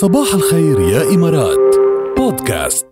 [0.00, 1.76] صباح الخير يا إمارات.
[2.16, 2.86] بودكاست.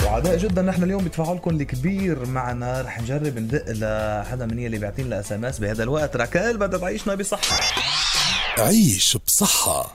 [0.00, 2.82] سعداء جدا نحن اليوم بتفاعلكم الكبير معنا.
[2.82, 6.16] رح نجرب ندق لحدا من يلي بيعطينا SMS بهذا الوقت.
[6.16, 7.56] راكال بدها تعيشنا بصحة.
[8.58, 9.94] عيش بصحة.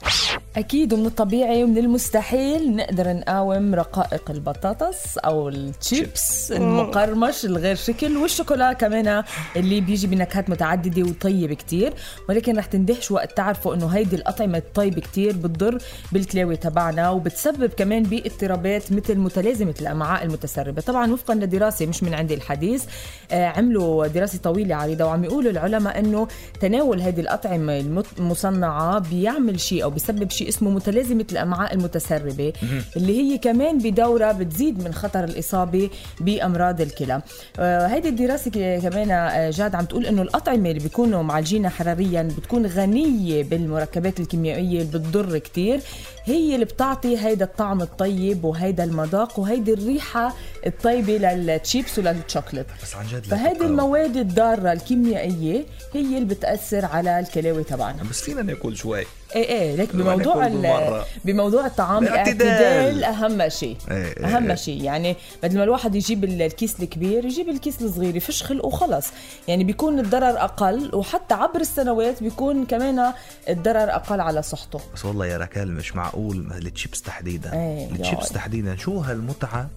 [0.58, 8.74] أكيد ومن الطبيعي ومن المستحيل نقدر نقاوم رقائق البطاطس أو الشيبس المقرمش الغير شكل والشوكولا
[8.74, 9.24] كمان
[9.56, 11.94] اللي بيجي بنكهات متعددة وطيب كتير
[12.30, 15.78] ولكن رح تندهش وقت تعرفوا إنه هيدي الأطعمة الطيبة كتير بتضر
[16.12, 20.82] بالكلاوي تبعنا وبتسبب كمان باضطرابات مثل متلازمة الأمعاء المتسربة.
[20.82, 22.84] طبعا وفقا لدراسة مش من عندي الحديث
[23.32, 26.28] آه، عملوا دراسة طويلة عريضة وعم يقولوا العلماء إنه
[26.62, 28.20] تناول هذه الأطعمة المت-
[28.58, 32.54] المصنعة بيعمل شيء أو بيسبب شيء اسمه متلازمة الأمعاء المتسربة
[32.98, 35.90] اللي هي كمان بدورة بتزيد من خطر الإصابة
[36.22, 37.22] بأمراض الكلى.
[37.60, 42.30] آه، هيدي الدراسة ك- كمان آه، جاد عم تقول إنه الأطعمة اللي بيكونوا معالجينها حراريا
[42.38, 45.80] بتكون غنية بالمركبات الكيميائية اللي بتضر كتير.
[46.26, 50.34] هي اللي بتعطي هيدا الطعم الطيب وهيدا المذاق وهيدي الريحة
[50.66, 57.64] الطيبة للتشيبس وللشوكليت بس عن جد فهيدي المواد الضارة الكيميائية هي اللي بتأثر على الكلاوي
[57.64, 58.04] تبعنا.
[58.04, 59.06] بس فينا ناكل شوي.
[59.36, 61.04] إيه إيه ليك لما بموضوع.
[61.26, 62.04] بموضوع الطعام.
[62.04, 64.56] الاعتدال أهم شيء إيه إيه أهم إيه.
[64.56, 69.08] شيء يعني بدل ما الواحد يجيب ال- الكيس الكبير يجيب الكيس الصغير يفش خلقه وخلص
[69.48, 73.14] يعني بيكون الضرر أقل وحتى عبر السنوات بيكون كمان
[73.50, 78.30] الضرر أقل على صحته بس والله يا راكال مش معقول التشيبس تحديدا إيه، التشيبس.
[78.30, 79.68] تحديدا شو هالمتعة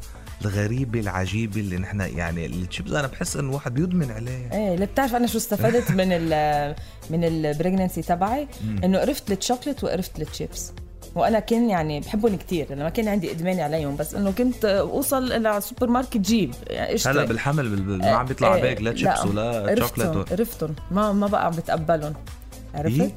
[0.42, 4.53] الغريبه العجيبه اللي نحن يعني التشيبس أنا بحس انه الواحد بيدمن عليه.
[4.53, 6.75] إيه لا بتعرف أنا شو استفدت من ال
[7.11, 8.48] من ال pregnancy تبعي؟
[8.84, 10.73] إنه قرفت الشوكليت وقرفت الشيبس
[11.15, 15.33] وأنا كان يعني بحبهم كتير أنا ما كان عندي ادمان عليهم بس إنه كنت أوصل
[15.33, 16.55] إلى السوبر ماركت جيب.
[16.71, 20.75] يعني هلا بالحمل بال- بال- ما عم بيطلع إيه، باك لا تشيبس ولا شوكليت عرفتهم
[20.91, 22.15] ما ما بقى عم بتقبلهم.
[22.75, 23.11] عرفت؟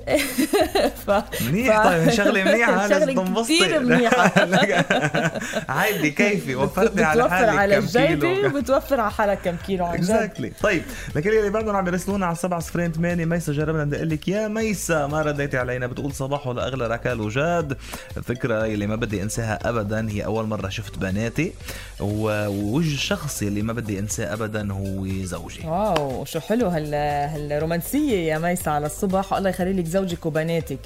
[1.07, 1.11] ف...
[1.43, 4.31] منيح طيب شغله منيحه شغلة تنبسطي كتير منيحة
[5.69, 8.45] عادي كيفي وفرتي على بتوفر حالك على كيلو.
[8.47, 10.81] وبتوفر على حالك كم كيلو عن exactly طيب
[11.15, 14.47] لكل اللي بعدهم عم يرسلونا على 7 صفرين 8 ميسا جربنا بدي أقول لك يا
[14.47, 17.77] ميسا ما رديتي علينا بتقول صباحو لأغلى ركال وجاد.
[18.17, 21.53] الفكرة اللي ما بدي أنساها ابدا هي أول مرة شفت بناتي
[21.99, 25.67] ووجه الشخص اللي ما بدي أنساه ابدا هو زوجي.
[25.67, 29.33] wow شو حلو هال هالرومانسية يا ميسة على الصبح.
[29.39, 30.79] الله يخلي لك زوجك وبناتك.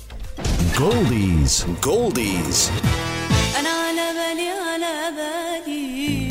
[0.79, 2.71] goldies goldies
[3.59, 6.27] أنا على بالي على بالي.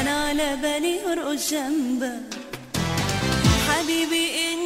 [0.00, 2.30] أنا على بالي أرقص جنبك.
[3.68, 4.60] حبيبي إن